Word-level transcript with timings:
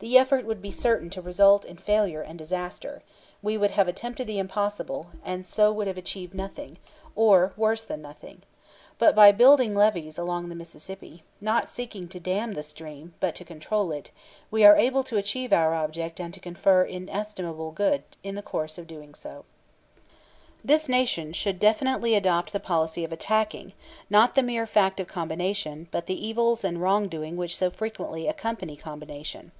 The 0.00 0.18
effort 0.18 0.44
would 0.44 0.60
be 0.60 0.70
certain 0.70 1.08
to 1.16 1.22
result 1.22 1.64
in 1.64 1.78
failure 1.78 2.20
and 2.20 2.38
disaster; 2.38 3.02
we 3.40 3.56
would 3.56 3.70
have 3.70 3.88
attempted 3.88 4.26
the 4.26 4.38
impossible, 4.38 5.06
and 5.24 5.46
so 5.46 5.72
would 5.72 5.86
have 5.86 5.96
achieved 5.96 6.34
nothing, 6.34 6.76
or 7.16 7.54
worse 7.56 7.80
than 7.82 8.02
nothing. 8.02 8.42
But 8.98 9.14
by 9.14 9.32
building 9.32 9.74
levees 9.74 10.18
along 10.18 10.50
the 10.50 10.54
Mississippi, 10.54 11.22
not 11.40 11.70
seeking 11.70 12.06
to 12.08 12.20
dam 12.20 12.52
the 12.52 12.62
stream, 12.62 13.14
but 13.18 13.34
to 13.36 13.46
control 13.46 13.92
it, 13.92 14.10
we 14.50 14.62
are 14.62 14.76
able 14.76 15.04
to 15.04 15.16
achieve 15.16 15.54
our 15.54 15.72
object 15.72 16.20
and 16.20 16.34
to 16.34 16.38
confer 16.40 16.84
inestimable 16.84 17.70
good 17.70 18.02
in 18.22 18.34
the 18.34 18.42
course 18.42 18.76
of 18.76 18.84
so 18.84 18.88
doing. 18.88 19.14
This 20.62 20.86
Nation 20.86 21.32
should 21.32 21.58
definitely 21.58 22.14
adopt 22.14 22.52
the 22.52 22.60
policy 22.60 23.04
of 23.04 23.12
attacking, 23.12 23.72
not 24.10 24.34
the 24.34 24.42
mere 24.42 24.66
fact 24.66 25.00
of 25.00 25.06
combination, 25.08 25.88
but 25.90 26.04
the 26.04 26.26
evils 26.28 26.62
and 26.62 26.82
wrong 26.82 27.08
doing 27.08 27.38
which 27.38 27.56
so 27.56 27.70
frequently 27.70 28.26
accompany 28.28 28.76
combination. 28.76 29.50